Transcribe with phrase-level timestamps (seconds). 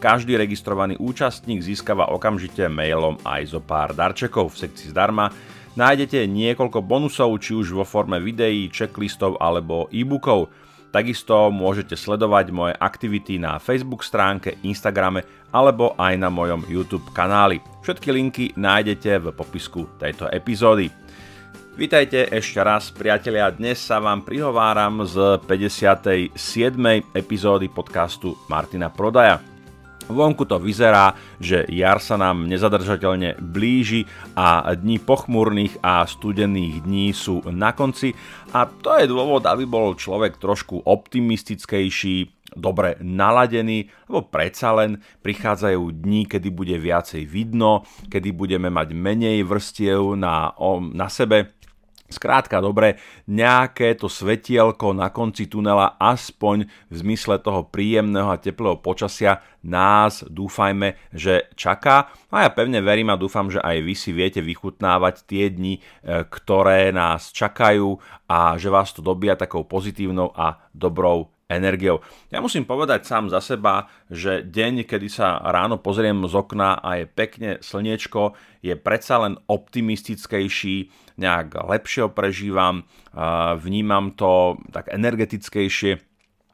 [0.00, 5.28] Každý registrovaný účastník získava okamžite mailom aj zo pár darčekov v sekcii zdarma.
[5.76, 10.48] Nájdete niekoľko bonusov, či už vo forme videí, checklistov alebo e-bookov.
[10.88, 15.20] Takisto môžete sledovať moje aktivity na Facebook stránke, Instagrame
[15.52, 17.60] alebo aj na mojom YouTube kanáli.
[17.84, 20.88] Všetky linky nájdete v popisku tejto epizódy.
[21.76, 23.52] Vítajte ešte raz, priatelia.
[23.52, 26.32] Dnes sa vám prihováram z 57.
[27.12, 29.49] epizódy podcastu Martina Prodaja.
[30.10, 37.14] Vonku to vyzerá, že jar sa nám nezadržateľne blíži a dní pochmúrnych a studených dní
[37.14, 38.12] sú na konci.
[38.50, 46.02] A to je dôvod, aby bol človek trošku optimistickejší, dobre naladený, lebo predsa len prichádzajú
[46.02, 50.50] dní, kedy bude viacej vidno, kedy budeme mať menej vrstiev na,
[50.90, 51.54] na sebe,
[52.10, 52.98] Skrátka dobre,
[53.30, 60.26] nejaké to svetielko na konci tunela, aspoň v zmysle toho príjemného a teplého počasia, nás
[60.26, 62.10] dúfajme, že čaká.
[62.34, 65.80] A ja pevne verím a dúfam, že aj vy si viete vychutnávať tie dni, e,
[66.26, 67.94] ktoré nás čakajú
[68.26, 71.98] a že vás to dobíja takou pozitívnou a dobrou energiou.
[72.30, 77.02] Ja musím povedať sám za seba, že deň, kedy sa ráno pozriem z okna a
[77.02, 82.88] je pekne slniečko, je predsa len optimistickejší, nejak lepšie prežívam,
[83.60, 86.09] vnímam to tak energetickejšie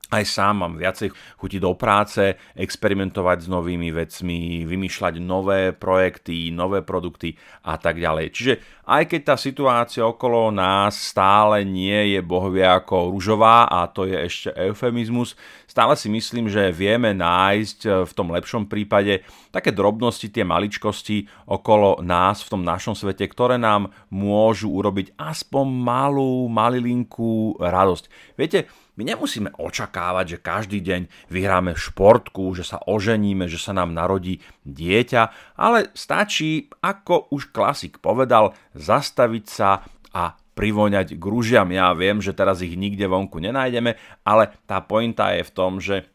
[0.06, 6.86] aj sám mám viacej chuti do práce, experimentovať s novými vecmi, vymýšľať nové projekty, nové
[6.86, 7.34] produkty
[7.66, 8.30] a tak ďalej.
[8.30, 8.54] Čiže
[8.86, 14.14] aj keď tá situácia okolo nás stále nie je bohvie ako ružová a to je
[14.14, 15.34] ešte eufemizmus,
[15.66, 21.98] stále si myslím, že vieme nájsť v tom lepšom prípade také drobnosti, tie maličkosti okolo
[22.06, 28.06] nás v tom našom svete, ktoré nám môžu urobiť aspoň malú, malilinkú radosť.
[28.38, 33.92] Viete, my nemusíme očakávať, že každý deň vyhráme športku, že sa oženíme, že sa nám
[33.92, 39.84] narodí dieťa, ale stačí, ako už klasik povedal, zastaviť sa
[40.16, 41.68] a privoňať k rúžiam.
[41.68, 46.08] Ja viem, že teraz ich nikde vonku nenájdeme, ale tá pointa je v tom, že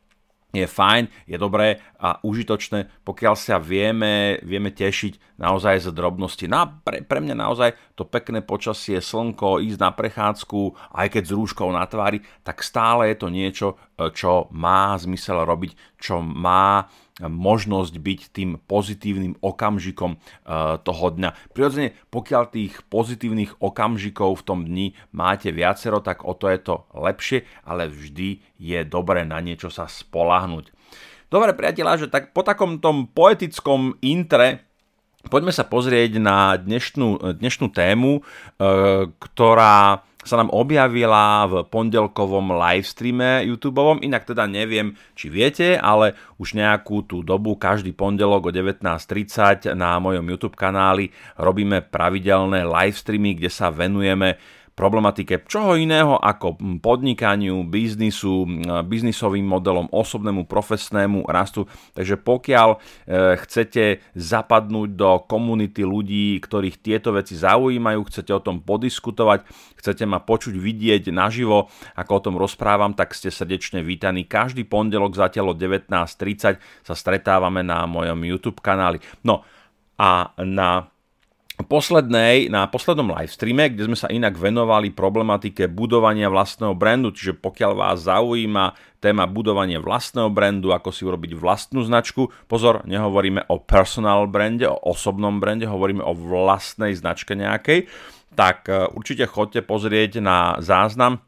[0.52, 6.46] je fajn, je dobré a užitočné, pokiaľ sa vieme, vieme tešiť naozaj z drobnosti.
[6.46, 11.24] No a pre, pre mňa naozaj to pekné počasie, slnko, ísť na prechádzku, aj keď
[11.24, 13.68] s rúškou na tvári, tak stále je to niečo,
[14.12, 16.90] čo má zmysel robiť, čo má
[17.22, 20.22] možnosť byť tým pozitívnym okamžikom eh,
[20.82, 21.54] toho dňa.
[21.54, 26.76] Prirodzene, pokiaľ tých pozitívnych okamžikov v tom dni máte viacero, tak o to je to
[26.98, 30.74] lepšie, ale vždy je dobré na niečo sa spolahnuť.
[31.32, 34.68] Dobre priateľa, že tak po takom tom poetickom intre
[35.32, 43.42] poďme sa pozrieť na dnešnú, dnešnú tému, eh, ktorá sa nám objavila v pondelkovom livestreame
[43.46, 44.02] YouTube.
[44.06, 49.98] Inak teda neviem, či viete, ale už nejakú tú dobu, každý pondelok o 19.30 na
[49.98, 51.10] mojom YouTube kanáli
[51.42, 54.38] robíme pravidelné livestreamy, kde sa venujeme
[54.72, 58.48] problematike čoho iného ako podnikaniu, biznisu,
[58.88, 61.68] biznisovým modelom, osobnému, profesnému rastu.
[61.96, 62.78] Takže pokiaľ e,
[63.46, 63.84] chcete
[64.16, 69.44] zapadnúť do komunity ľudí, ktorých tieto veci zaujímajú, chcete o tom podiskutovať,
[69.80, 74.28] chcete ma počuť, vidieť naživo, ako o tom rozprávam, tak ste srdečne vítaní.
[74.28, 79.04] Každý pondelok zatiaľ o 19.30 sa stretávame na mojom YouTube kanáli.
[79.24, 79.44] No
[80.02, 80.91] a na
[81.66, 87.72] poslednej, na poslednom livestreame, kde sme sa inak venovali problematike budovania vlastného brandu, čiže pokiaľ
[87.74, 94.30] vás zaujíma téma budovanie vlastného brandu, ako si urobiť vlastnú značku, pozor, nehovoríme o personal
[94.30, 97.90] brande, o osobnom brande, hovoríme o vlastnej značke nejakej,
[98.38, 101.20] tak e, určite chodte pozrieť na záznam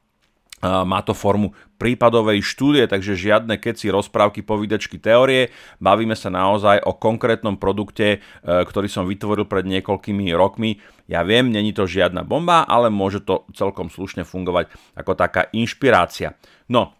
[0.63, 5.51] má to formu prípadovej štúdie, takže žiadne keci, rozprávky, povidečky, teórie.
[5.83, 8.17] Bavíme sa naozaj o konkrétnom produkte, e,
[8.47, 10.79] ktorý som vytvoril pred niekoľkými rokmi.
[11.11, 16.39] Ja viem, není to žiadna bomba, ale môže to celkom slušne fungovať ako taká inšpirácia.
[16.71, 16.95] No,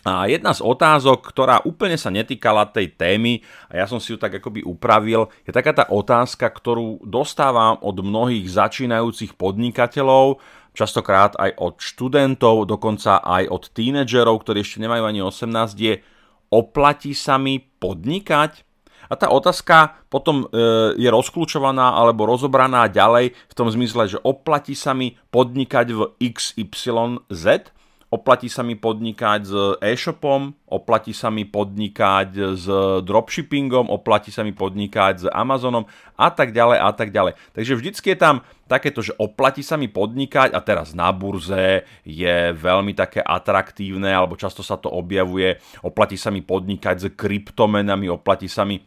[0.00, 4.16] a jedna z otázok, ktorá úplne sa netýkala tej témy, a ja som si ju
[4.16, 10.40] tak akoby upravil, je taká tá otázka, ktorú dostávam od mnohých začínajúcich podnikateľov,
[10.80, 16.00] častokrát aj od študentov, dokonca aj od tínedžerov, ktorí ešte nemajú ani 18, je
[16.48, 18.64] oplatí sa mi podnikať?
[19.10, 24.78] A tá otázka potom e, je rozklúčovaná alebo rozobraná ďalej v tom zmysle, že oplatí
[24.78, 27.74] sa mi podnikať v XYZ,
[28.10, 32.66] oplatí sa mi podnikať s e-shopom, oplatí sa mi podnikať s
[33.06, 35.86] dropshippingom, oplatí sa mi podnikať s Amazonom
[36.18, 37.38] a tak ďalej a tak ďalej.
[37.54, 42.36] Takže vždycky je tam takéto, že oplatí sa mi podnikať a teraz na burze je
[42.50, 48.50] veľmi také atraktívne alebo často sa to objavuje, oplatí sa mi podnikať s kryptomenami, oplatí
[48.50, 48.82] sa mi e,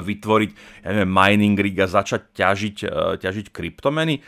[0.00, 0.50] vytvoriť
[0.88, 2.88] ja neviem, mining rig a začať ťažiť, e,
[3.20, 4.24] ťažiť kryptomeny.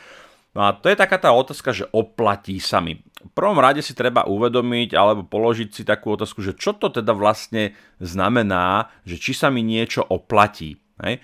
[0.55, 3.03] No a to je taká tá otázka, že oplatí sa mi.
[3.03, 7.11] V prvom rade si treba uvedomiť alebo položiť si takú otázku, že čo to teda
[7.11, 10.79] vlastne znamená, že či sa mi niečo oplatí.
[11.03, 11.19] Hej?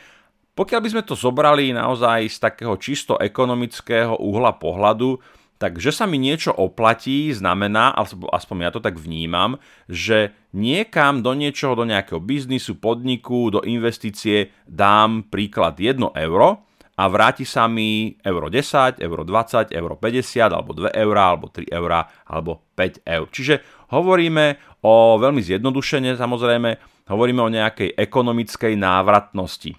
[0.58, 5.22] Pokiaľ by sme to zobrali naozaj z takého čisto ekonomického uhla pohľadu,
[5.60, 7.92] tak že sa mi niečo oplatí znamená,
[8.32, 14.56] aspoň ja to tak vnímam, že niekam do niečoho, do nejakého biznisu, podniku, do investície
[14.64, 16.64] dám príklad 1 euro
[17.00, 21.72] a vráti sa mi euro 10, euro 20, euro 50, alebo 2 eurá, alebo 3
[21.72, 23.26] eurá, alebo 5 eur.
[23.32, 23.54] Čiže
[23.96, 26.76] hovoríme o veľmi zjednodušene samozrejme,
[27.08, 29.72] hovoríme o nejakej ekonomickej návratnosti.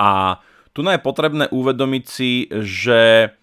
[0.00, 0.40] A
[0.72, 3.36] tu je potrebné uvedomiť si, že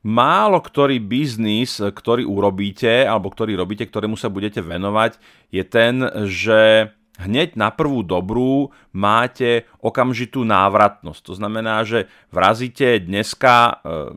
[0.00, 5.20] málo ktorý biznis, ktorý urobíte, alebo ktorý robíte, ktorému sa budete venovať,
[5.52, 11.20] je ten, že hneď na prvú dobrú máte okamžitú návratnosť.
[11.26, 13.72] To znamená, že vrazíte dneska e,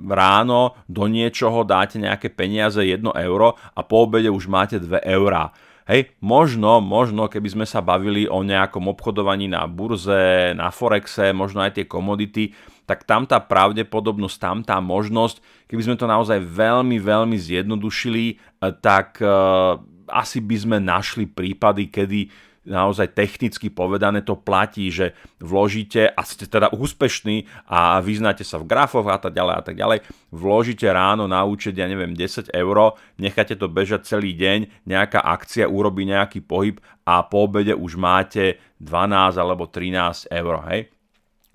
[0.06, 5.50] ráno do niečoho, dáte nejaké peniaze 1 euro a po obede už máte 2 eurá.
[5.90, 11.66] Hej, možno, možno, keby sme sa bavili o nejakom obchodovaní na burze, na forexe, možno
[11.66, 12.54] aj tie komodity,
[12.86, 18.36] tak tam tá pravdepodobnosť, tam tá možnosť, keby sme to naozaj veľmi, veľmi zjednodušili, e,
[18.78, 19.82] tak uh,
[20.12, 26.46] asi by sme našli prípady, kedy naozaj technicky povedané to platí, že vložíte a ste
[26.46, 30.00] teda úspešní a vyznáte sa v grafoch a tak ďalej a tak ďalej,
[30.30, 32.78] vložíte ráno na účet, ja neviem, 10 eur,
[33.18, 38.62] necháte to bežať celý deň, nejaká akcia urobí nejaký pohyb a po obede už máte
[38.78, 40.82] 12 alebo 13 eur, hej.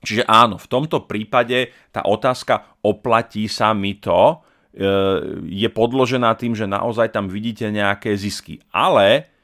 [0.06, 4.38] Čiže áno, v tomto prípade tá otázka oplatí sa mi to,
[4.70, 4.86] e,
[5.50, 8.62] je podložená tým, že naozaj tam vidíte nejaké zisky.
[8.70, 9.35] Ale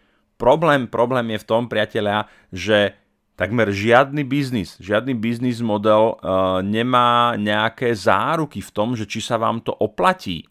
[0.43, 2.99] Problém, problém je v tom, priatelia, že
[3.39, 9.39] takmer žiadny biznis, žiadny biznis model uh, nemá nejaké záruky v tom, že či sa
[9.39, 10.43] vám to oplatí.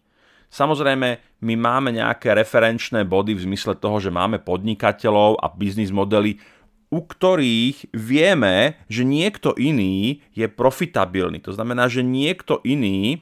[0.48, 6.40] Samozrejme, my máme nejaké referenčné body v zmysle toho, že máme podnikateľov a biznis modely,
[6.88, 11.44] u ktorých vieme, že niekto iný je profitabilný.
[11.44, 13.20] To znamená, že niekto iný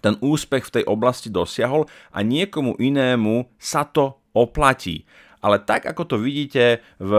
[0.00, 5.04] ten úspech v tej oblasti dosiahol a niekomu inému sa to oplatí
[5.40, 7.12] ale tak ako to vidíte v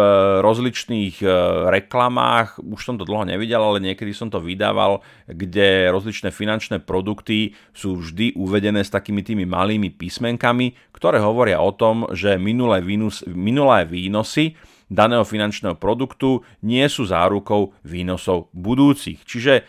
[0.46, 1.28] rozličných e,
[1.74, 7.58] reklamách, už som to dlho nevidel, ale niekedy som to vydával, kde rozličné finančné produkty
[7.74, 13.26] sú vždy uvedené s takými tými malými písmenkami, ktoré hovoria o tom, že minulé, výnos,
[13.26, 14.54] minulé výnosy
[14.92, 19.24] daného finančného produktu nie sú zárukou výnosov budúcich.
[19.24, 19.64] Čiže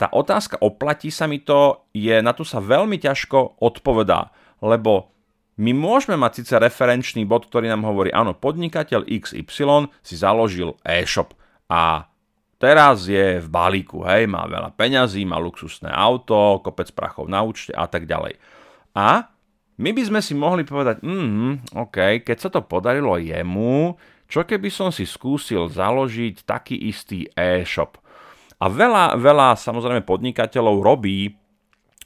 [0.00, 5.11] tá otázka oplatí sa mi to, je na to sa veľmi ťažko odpovedá, lebo
[5.60, 11.36] my môžeme mať síce referenčný bod, ktorý nám hovorí, áno, podnikateľ XY si založil e-shop
[11.68, 12.08] a
[12.56, 17.76] teraz je v balíku, hej, má veľa peňazí, má luxusné auto, kopec prachov na účte
[17.76, 18.40] a tak ďalej.
[18.96, 19.28] A
[19.76, 23.96] my by sme si mohli povedať, mm, OK, keď sa to podarilo jemu,
[24.32, 28.00] čo keby som si skúsil založiť taký istý e-shop.
[28.62, 31.41] A veľa, veľa samozrejme podnikateľov robí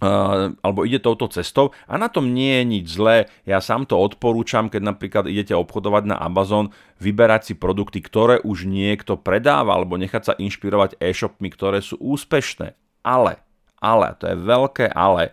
[0.01, 3.33] alebo ide touto cestou a na tom nie je nič zlé.
[3.49, 6.69] Ja sám to odporúčam, keď napríklad idete obchodovať na Amazon,
[7.01, 12.77] vyberať si produkty, ktoré už niekto predáva alebo nechať sa inšpirovať e-shopmi, ktoré sú úspešné.
[13.01, 13.41] Ale,
[13.81, 15.33] ale, to je veľké ale,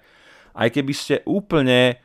[0.56, 2.00] aj keby ste úplne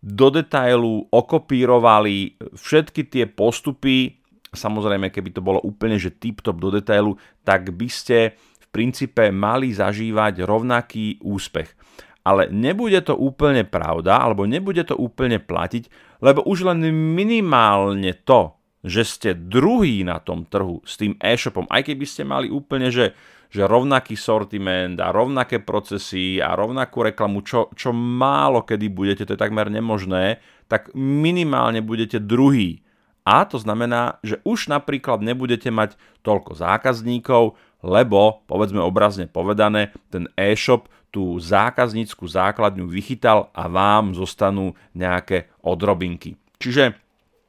[0.00, 4.20] do detailu okopírovali všetky tie postupy,
[4.52, 9.74] samozrejme keby to bolo úplne že tip-top do detailu, tak by ste v princípe mali
[9.74, 11.79] zažívať rovnaký úspech
[12.24, 15.88] ale nebude to úplne pravda, alebo nebude to úplne platiť,
[16.20, 16.84] lebo už len
[17.16, 22.48] minimálne to, že ste druhý na tom trhu s tým e-shopom, aj keby ste mali
[22.48, 23.12] úplne, že,
[23.52, 29.36] že rovnaký sortiment a rovnaké procesy a rovnakú reklamu, čo, čo málo kedy budete, to
[29.36, 32.80] je takmer nemožné, tak minimálne budete druhý.
[33.28, 37.52] A to znamená, že už napríklad nebudete mať toľko zákazníkov,
[37.84, 46.38] lebo, povedzme obrazne povedané, ten e-shop tú zákaznícku základňu vychytal a vám zostanú nejaké odrobinky.
[46.62, 46.94] Čiže,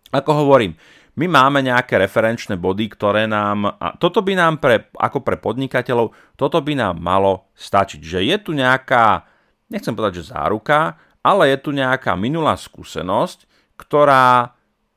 [0.10, 0.74] ako hovorím,
[1.20, 6.16] my máme nejaké referenčné body, ktoré nám, a toto by nám pre, ako pre podnikateľov,
[6.40, 8.00] toto by nám malo stačiť.
[8.02, 9.28] Že je tu nejaká,
[9.70, 13.46] nechcem povedať, že záruka, ale je tu nejaká minulá skúsenosť,
[13.78, 14.56] ktorá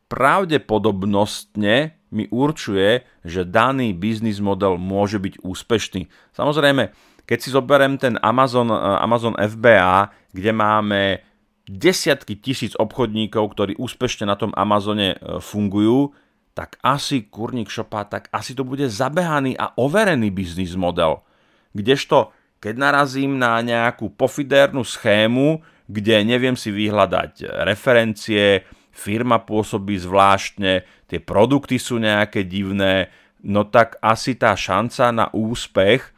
[0.09, 6.07] pravdepodobnostne mi určuje, že daný biznis model môže byť úspešný.
[6.31, 11.03] Samozrejme, keď si zoberiem ten Amazon, eh, Amazon FBA, kde máme
[11.65, 16.13] desiatky tisíc obchodníkov, ktorí úspešne na tom Amazone e, fungujú,
[16.53, 21.25] tak asi kurník šopa, tak asi to bude zabehaný a overený biznis model.
[21.75, 22.31] Kdežto,
[22.63, 28.63] keď narazím na nejakú pofidérnu schému, kde neviem si vyhľadať referencie,
[28.95, 33.11] firma pôsobí zvláštne, tie produkty sú nejaké divné,
[33.43, 36.14] no tak asi tá šanca na úspech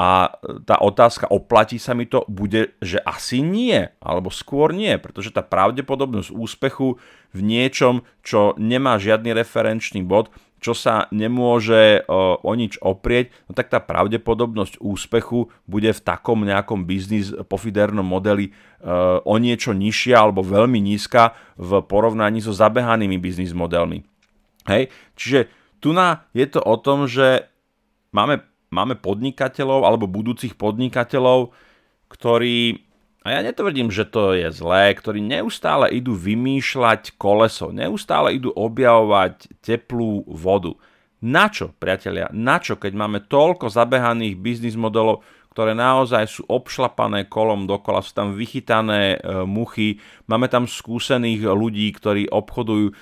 [0.00, 0.32] a
[0.64, 5.44] tá otázka, oplatí sa mi to, bude, že asi nie, alebo skôr nie, pretože tá
[5.44, 6.96] pravdepodobnosť úspechu
[7.36, 13.52] v niečom, čo nemá žiadny referenčný bod, čo sa nemôže o, o nič oprieť, no
[13.52, 18.52] tak tá pravdepodobnosť úspechu bude v takom nejakom biznis pofidernom modeli e,
[19.20, 24.04] o niečo nižšia alebo veľmi nízka v porovnaní so zabehanými biznis modelmi.
[24.64, 24.88] Hej?
[25.16, 25.92] Čiže tu
[26.32, 27.48] je to o tom, že
[28.12, 31.50] máme máme podnikateľov alebo budúcich podnikateľov,
[32.10, 32.86] ktorí,
[33.26, 39.60] a ja netvrdím, že to je zlé, ktorí neustále idú vymýšľať koleso, neustále idú objavovať
[39.60, 40.74] teplú vodu.
[41.20, 45.20] Na čo, priatelia, na čo, keď máme toľko zabehaných biznis modelov,
[45.50, 49.98] ktoré naozaj sú obšlapané kolom dokola, sú tam vychytané e, muchy,
[50.30, 52.94] máme tam skúsených ľudí, ktorí obchodujú, e,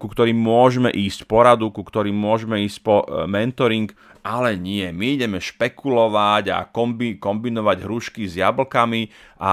[0.00, 3.92] ku ktorým môžeme ísť poradu, ku ktorým môžeme ísť po e, mentoring,
[4.24, 9.08] ale nie, my ideme špekulovať a kombi, kombinovať hrušky s jablkami
[9.40, 9.52] a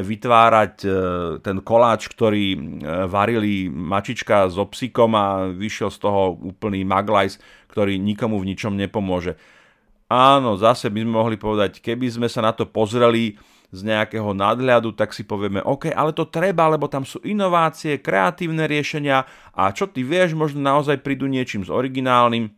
[0.00, 0.74] vytvárať
[1.44, 2.56] ten koláč, ktorý
[3.12, 7.36] varili mačička so psíkom a vyšiel z toho úplný maglajs,
[7.68, 9.36] ktorý nikomu v ničom nepomôže.
[10.06, 13.34] Áno, zase by sme mohli povedať, keby sme sa na to pozreli
[13.74, 18.70] z nejakého nadhľadu, tak si povieme, OK, ale to treba, lebo tam sú inovácie, kreatívne
[18.70, 22.54] riešenia a čo ty vieš, možno naozaj prídu niečím z originálnym,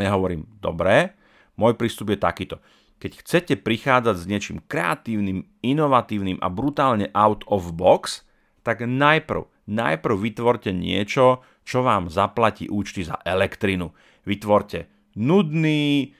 [0.00, 1.12] ja hovorím, dobré,
[1.60, 2.56] môj prístup je takýto.
[2.98, 8.24] Keď chcete prichádzať s niečím kreatívnym, inovatívnym a brutálne out of box,
[8.64, 13.94] tak najprv, najprv vytvorte niečo, čo vám zaplatí účty za elektrinu.
[14.26, 16.16] Vytvorte nudný,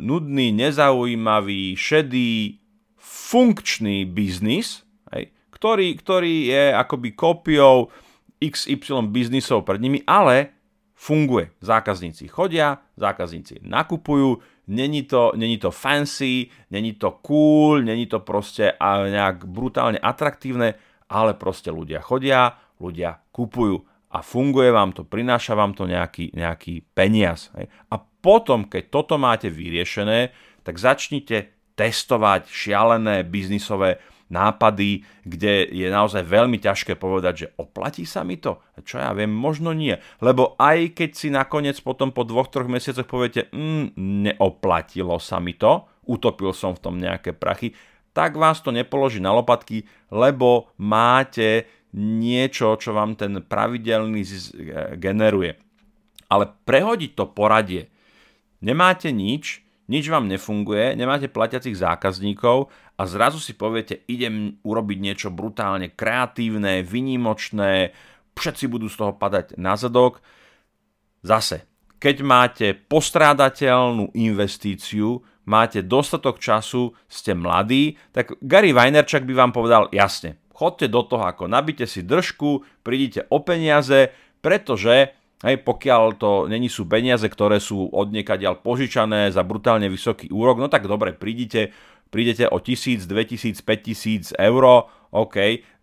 [0.00, 2.58] nudný, nezaujímavý, šedý,
[2.98, 7.92] funkčný biznis, hej, ktorý, ktorý je akoby kópiou
[8.42, 10.52] XY biznisov pred nimi, ale
[10.96, 11.50] funguje.
[11.62, 14.38] Zákazníci chodia, zákazníci nakupujú,
[14.70, 20.78] není to, není to fancy, není to cool, není to proste nejak brutálne atraktívne,
[21.10, 26.84] ale proste ľudia chodia, ľudia kupujú a funguje vám to, prináša vám to nejaký, nejaký
[26.92, 27.48] peniaz.
[27.56, 27.72] Hej.
[27.88, 33.98] A potom, keď toto máte vyriešené, tak začnite testovať šialené biznisové
[34.32, 38.64] nápady, kde je naozaj veľmi ťažké povedať, že oplatí sa mi to?
[38.80, 39.92] Čo ja viem, možno nie.
[40.24, 45.52] Lebo aj keď si nakoniec potom po dvoch, troch mesiacoch poviete, mm, neoplatilo sa mi
[45.52, 47.76] to, utopil som v tom nejaké prachy,
[48.12, 51.64] tak vás to nepoloží na lopatky, lebo máte
[51.96, 54.24] niečo, čo vám ten pravidelný
[54.96, 55.56] generuje.
[56.32, 57.92] Ale prehodiť to poradie.
[58.64, 59.60] Nemáte nič,
[59.92, 66.80] nič vám nefunguje, nemáte platiacich zákazníkov a zrazu si poviete, idem urobiť niečo brutálne kreatívne,
[66.80, 67.92] vynimočné,
[68.32, 70.24] všetci budú z toho padať na zadok.
[71.20, 71.68] Zase,
[72.02, 79.86] keď máte postrádateľnú investíciu, máte dostatok času, ste mladí, tak Gary Vaynerchuk by vám povedal
[79.94, 86.46] jasne, chodte do toho ako nabite si držku, prídite o peniaze, pretože Hej, pokiaľ to
[86.46, 91.10] není sú peniaze, ktoré sú od niekaďal požičané za brutálne vysoký úrok, no tak dobre,
[91.18, 91.74] prídite,
[92.14, 95.36] prídete o 1000, 2000, 5000 eur, OK,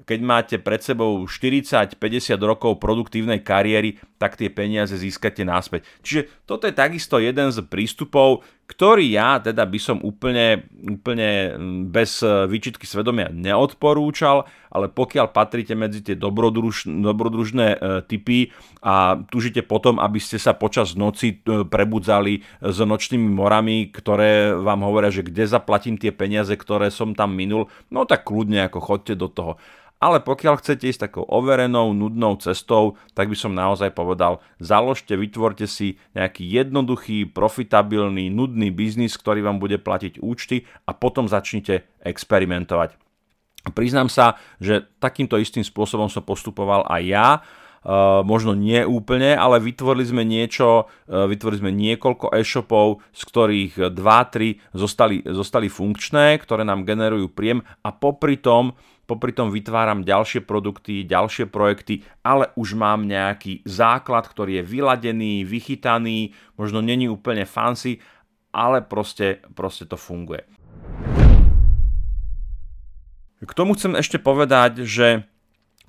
[0.07, 1.93] keď máte pred sebou 40-50
[2.39, 5.85] rokov produktívnej kariéry, tak tie peniaze získate náspäť.
[6.01, 11.57] Čiže toto je takisto jeden z prístupov, ktorý ja teda by som úplne, úplne
[11.89, 18.53] bez výčitky svedomia neodporúčal, ale pokiaľ patríte medzi tie dobrodruž, dobrodružné e, typy
[18.85, 24.85] a tužite potom, aby ste sa počas noci e, prebudzali s nočnými morami, ktoré vám
[24.85, 29.17] hovoria, že kde zaplatím tie peniaze, ktoré som tam minul, no tak kľudne ako chodte
[29.17, 29.57] do toho.
[29.99, 35.67] Ale pokiaľ chcete ísť takou overenou, nudnou cestou, tak by som naozaj povedal, založte, vytvorte
[35.67, 42.99] si nejaký jednoduchý, profitabilný, nudný biznis, ktorý vám bude platiť účty a potom začnite experimentovať.
[43.71, 47.27] Priznám sa, že takýmto istým spôsobom som postupoval aj ja
[47.79, 53.73] Uh, možno nie úplne, ale vytvorili sme niečo, uh, vytvorili sme niekoľko e-shopov, z ktorých
[53.95, 58.75] 2-3 zostali, zostali funkčné, ktoré nám generujú príjem a popri tom
[59.09, 65.41] popri tom vytváram ďalšie produkty, ďalšie projekty, ale už mám nejaký základ, ktorý je vyladený,
[65.49, 67.97] vychytaný, možno není úplne fancy,
[68.53, 70.45] ale proste, proste to funguje.
[73.39, 75.23] K tomu chcem ešte povedať, že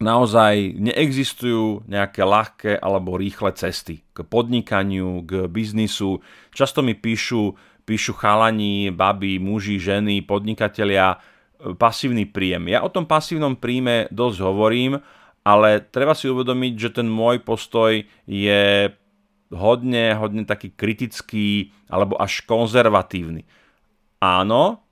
[0.01, 6.25] naozaj neexistujú nejaké ľahké alebo rýchle cesty k podnikaniu, k biznisu.
[6.55, 11.21] Často mi píšu, píšu chalani, baby, muži, ženy, podnikatelia,
[11.77, 12.73] pasívny príjem.
[12.73, 15.03] Ja o tom pasívnom príjme dosť hovorím,
[15.45, 18.63] ale treba si uvedomiť, že ten môj postoj je
[19.51, 23.45] hodne, hodne taký kritický alebo až konzervatívny.
[24.23, 24.83] Áno,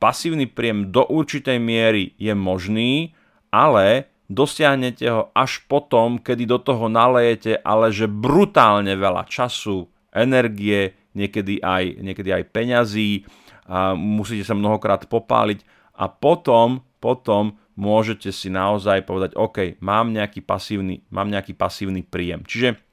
[0.00, 3.12] pasívny príjem do určitej miery je možný,
[3.52, 10.96] ale dosiahnete ho až potom, kedy do toho nalejete ale že brutálne veľa času, energie,
[11.12, 13.28] niekedy aj, niekedy aj peňazí,
[13.62, 15.62] a musíte sa mnohokrát popáliť
[15.94, 22.42] a potom, potom môžete si naozaj povedať, OK, mám nejaký pasívny, mám nejaký pasívny príjem.
[22.42, 22.91] Čiže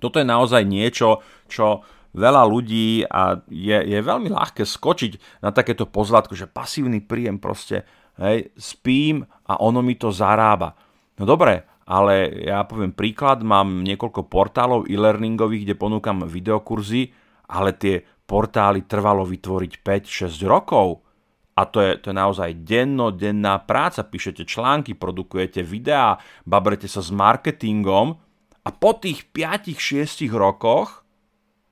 [0.00, 1.82] toto je naozaj niečo, čo
[2.16, 7.84] veľa ľudí a je, je veľmi ľahké skočiť na takéto pozlátko, že pasívny príjem proste,
[8.16, 10.72] hej, spím a ono mi to zarába.
[11.20, 17.12] No dobre, ale ja poviem príklad, mám niekoľko portálov e-learningových, kde ponúkam videokurzy,
[17.48, 21.00] ale tie portály trvalo vytvoriť 5-6 rokov
[21.58, 24.06] a to je, to je naozaj dennodenná práca.
[24.06, 28.27] Píšete články, produkujete videá, babrete sa s marketingom
[28.68, 31.00] a po tých 5-6 rokoch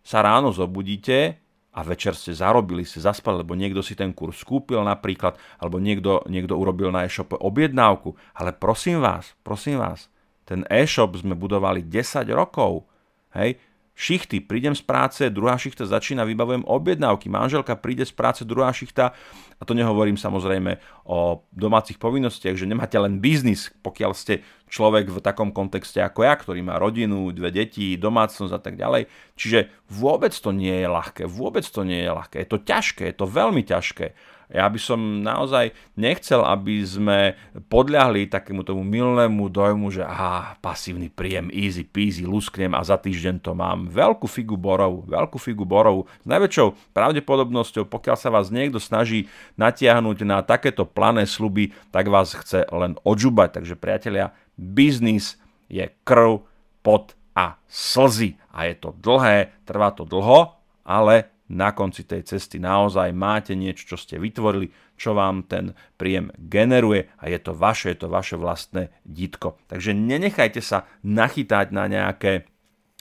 [0.00, 1.36] sa ráno zobudíte
[1.76, 6.24] a večer ste zarobili, ste zaspali, lebo niekto si ten kurz kúpil napríklad, alebo niekto,
[6.24, 8.16] niekto urobil na e-shope objednávku.
[8.32, 10.08] Ale prosím vás, prosím vás,
[10.48, 12.88] ten e-shop sme budovali 10 rokov.
[13.36, 13.60] Hej,
[13.96, 19.16] šichty, prídem z práce, druhá šichta začína, vybavujem objednávky, manželka príde z práce, druhá šichta,
[19.56, 20.76] a to nehovorím samozrejme
[21.08, 26.36] o domácich povinnostiach, že nemáte len biznis, pokiaľ ste človek v takom kontexte ako ja,
[26.36, 29.08] ktorý má rodinu, dve deti, domácnosť a tak ďalej.
[29.40, 33.16] Čiže vôbec to nie je ľahké, vôbec to nie je ľahké, je to ťažké, je
[33.16, 34.12] to veľmi ťažké.
[34.46, 37.34] Ja by som naozaj nechcel, aby sme
[37.66, 43.42] podľahli takému tomu milnému dojmu, že aha, pasívny príjem, easy peasy, lusknem a za týždeň
[43.42, 43.90] to mám.
[43.90, 46.06] Veľkú figu borov, veľkú figu borov.
[46.22, 49.26] S najväčšou pravdepodobnosťou, pokiaľ sa vás niekto snaží
[49.58, 53.58] natiahnuť na takéto plané sluby, tak vás chce len odžubať.
[53.62, 56.46] Takže priatelia, biznis je krv,
[56.86, 58.38] pot a slzy.
[58.54, 60.56] A je to dlhé, trvá to dlho,
[60.86, 66.34] ale na konci tej cesty naozaj máte niečo, čo ste vytvorili, čo vám ten príjem
[66.36, 69.60] generuje a je to vaše, je to vaše vlastné ditko.
[69.70, 72.46] Takže nenechajte sa nachytať na nejaké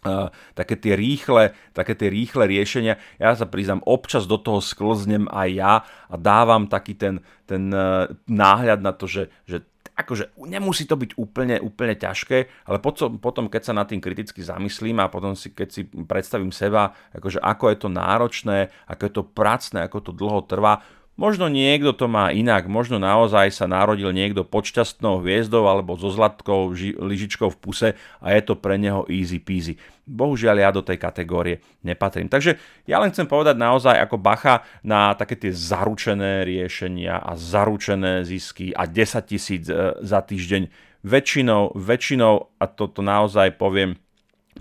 [0.06, 3.02] Uh, také tie rýchle, také tie rýchle riešenia.
[3.18, 8.06] Ja sa priznám, občas do toho sklznem aj ja a dávam taký ten, ten uh,
[8.30, 13.62] náhľad na to, že, že akože nemusí to byť úplne, úplne ťažké, ale potom, keď
[13.64, 17.78] sa nad tým kriticky zamyslím a potom si, keď si predstavím seba, akože ako je
[17.80, 18.58] to náročné,
[18.92, 20.84] ako je to pracné, ako to dlho trvá,
[21.16, 26.12] Možno niekto to má inak, možno naozaj sa narodil niekto pod šťastnou hviezdou alebo so
[26.12, 29.80] zlatkou ži- lyžičkou v puse a je to pre neho easy peasy.
[30.06, 32.30] Bohužiaľ ja do tej kategórie nepatrím.
[32.30, 38.22] Takže ja len chcem povedať naozaj ako bacha na také tie zaručené riešenia a zaručené
[38.22, 40.70] zisky a 10 tisíc e, za týždeň.
[41.06, 43.94] Väčšinou, väčšinou, a toto naozaj poviem,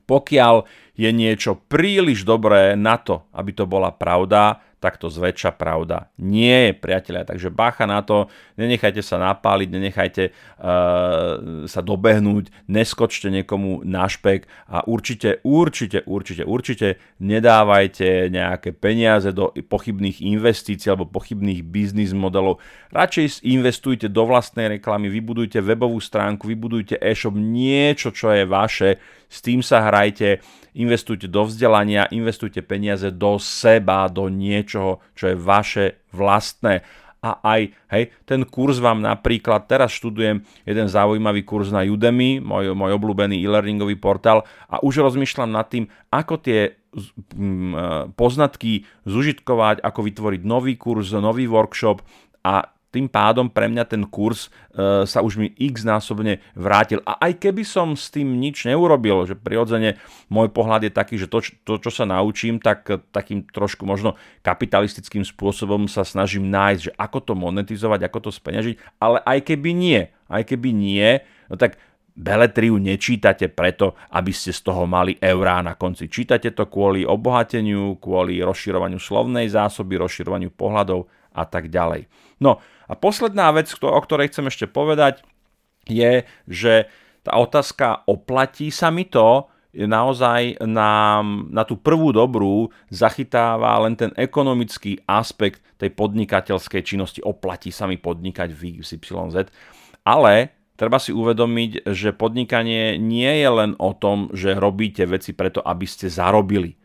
[0.05, 6.13] pokiaľ je niečo príliš dobré na to, aby to bola pravda, tak to zväčša pravda
[6.21, 7.25] nie je, priatelia.
[7.25, 8.29] Takže bacha na to,
[8.61, 16.45] nenechajte sa napáliť, nenechajte uh, sa dobehnúť, neskočte niekomu na špek a určite, určite, určite,
[16.45, 22.61] určite nedávajte nejaké peniaze do pochybných investícií alebo pochybných biznis modelov.
[22.93, 28.91] Radšej investujte do vlastnej reklamy, vybudujte webovú stránku, vybudujte e-shop, niečo, čo je vaše,
[29.35, 30.39] s tým sa hrajte,
[30.79, 34.31] investujte do vzdelania, investujte peniaze do seba, do
[34.75, 36.83] niečoho, čo je vaše vlastné.
[37.25, 42.77] A aj hej, ten kurz vám napríklad, teraz študujem jeden zaujímavý kurz na Udemy, môj,
[42.77, 46.77] môj obľúbený e-learningový portál a už rozmýšľam nad tým, ako tie
[48.13, 52.05] poznatky zužitkovať, ako vytvoriť nový kurz, nový workshop
[52.45, 57.03] a tým pádom pre mňa ten kurz e, sa už mi x násobne vrátil.
[57.03, 59.99] A aj keby som s tým nič neurobil, že prirodzene
[60.31, 64.15] môj pohľad je taký, že to, to čo sa naučím, tak takým trošku možno
[64.47, 69.71] kapitalistickým spôsobom sa snažím nájsť, že ako to monetizovať, ako to speňažiť, ale aj keby
[69.75, 71.19] nie, aj keby nie,
[71.51, 71.75] no tak
[72.15, 76.07] Beletriu nečítate preto, aby ste z toho mali eurá na konci.
[76.07, 82.07] Čítate to kvôli obohateniu, kvôli rozširovaniu slovnej zásoby, rozširovaniu pohľadov a tak ďalej.
[82.39, 85.25] No a posledná vec, o ktorej chcem ešte povedať,
[85.89, 86.89] je, že
[87.25, 91.19] tá otázka oplatí sa mi to, naozaj na,
[91.51, 97.19] na tú prvú dobrú zachytáva len ten ekonomický aspekt tej podnikateľskej činnosti.
[97.27, 99.51] Oplatí sa mi podnikať v XYZ.
[100.07, 105.59] Ale treba si uvedomiť, že podnikanie nie je len o tom, že robíte veci preto,
[105.59, 106.79] aby ste zarobili.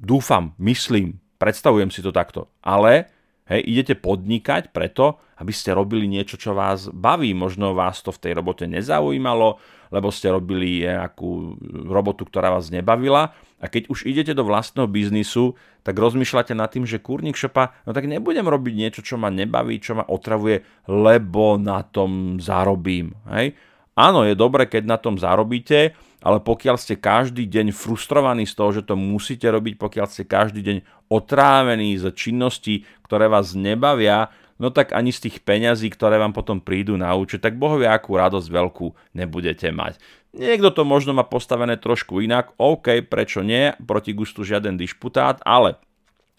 [0.00, 2.48] Dúfam, myslím, predstavujem si to takto.
[2.64, 3.12] Ale
[3.50, 7.34] hej, idete podnikať preto, aby ste robili niečo, čo vás baví.
[7.34, 9.58] Možno vás to v tej robote nezaujímalo,
[9.90, 11.58] lebo ste robili nejakú
[11.90, 13.34] robotu, ktorá vás nebavila.
[13.60, 17.92] A keď už idete do vlastného biznisu, tak rozmýšľate nad tým, že kurník šopa, no
[17.92, 23.12] tak nebudem robiť niečo, čo ma nebaví, čo ma otravuje, lebo na tom zarobím.
[23.28, 23.52] Hej?
[23.98, 28.70] Áno, je dobre, keď na tom zarobíte, ale pokiaľ ste každý deň frustrovaní z toho,
[28.76, 30.76] že to musíte robiť, pokiaľ ste každý deň
[31.08, 34.28] otrávení z činností, ktoré vás nebavia,
[34.60, 38.20] no tak ani z tých peňazí, ktoré vám potom prídu na účet, tak bohovia akú
[38.20, 39.96] radosť veľkú nebudete mať.
[40.30, 45.80] Niekto to možno má postavené trošku inak, OK, prečo nie, proti gustu žiaden dišputát, ale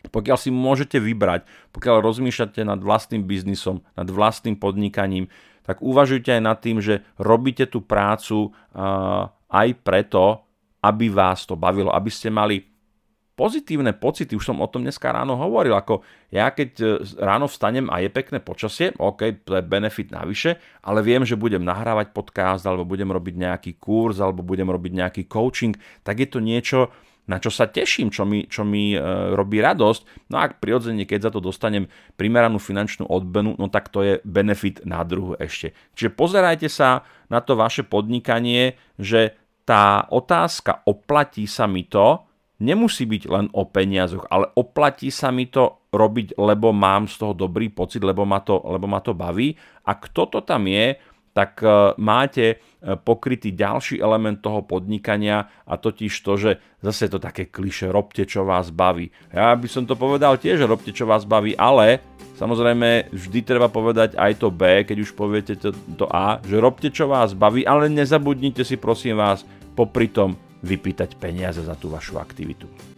[0.08, 5.28] pokiaľ si môžete vybrať, pokiaľ rozmýšľate nad vlastným biznisom, nad vlastným podnikaním,
[5.62, 10.41] tak uvažujte aj nad tým, že robíte tú prácu uh, aj preto,
[10.81, 12.71] aby vás to bavilo, aby ste mali
[13.41, 16.85] pozitívne pocity, už som o tom dneska ráno hovoril, ako ja keď e,
[17.17, 21.65] ráno vstanem a je pekné počasie, OK, to je benefit navyše, ale viem, že budem
[21.65, 25.73] nahrávať podcast, alebo budem robiť nejaký kurz, alebo budem robiť nejaký coaching,
[26.05, 26.93] tak je to niečo,
[27.25, 28.99] na čo sa teším, čo mi, čo mi e,
[29.33, 30.29] robí radosť.
[30.33, 31.87] No a prirodzene, keď za to dostanem
[32.19, 35.71] primeranú finančnú odbenu, no tak to je benefit na druhu ešte.
[35.95, 42.26] Čiže pozerajte sa na to vaše podnikanie, že tá otázka oplatí sa mi to,
[42.62, 47.34] nemusí byť len o peniazoch, ale oplatí sa mi to robiť, lebo mám z toho
[47.34, 49.52] dobrý pocit, lebo ma to, lebo ma to baví.
[49.84, 50.95] A kto to tam je,
[51.32, 52.56] tak e, máte e,
[53.00, 56.52] pokrytý ďalší element toho podnikania a totiž to, že
[56.84, 59.12] zase je to také kliše, robte čo vás baví.
[59.32, 62.04] Ja by som to povedal tiež, robte čo vás baví, ale
[62.36, 66.91] samozrejme vždy treba povedať aj to B, keď už poviete to, to A, že robte
[66.91, 72.22] čo vás baví, ale nezabudnite si prosím vás popri tom vypýtať peniaze za tú vašu
[72.22, 72.90] aktivitu.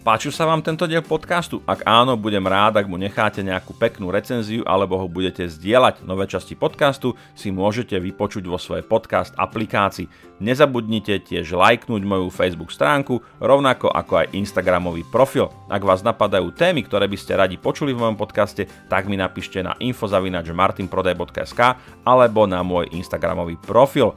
[0.00, 1.60] Páčil sa vám tento diel podcastu?
[1.68, 6.08] Ak áno, budem rád, ak mu necháte nejakú peknú recenziu alebo ho budete zdieľať.
[6.08, 10.08] Nové časti podcastu si môžete vypočuť vo svojej podcast aplikácii.
[10.40, 15.52] Nezabudnite tiež lajknúť moju Facebook stránku, rovnako ako aj Instagramový profil.
[15.68, 19.60] Ak vás napadajú témy, ktoré by ste radi počuli v mojom podcaste, tak mi napíšte
[19.60, 21.60] na infozavinačmartinprodaj.sk
[22.08, 24.16] alebo na môj Instagramový profil.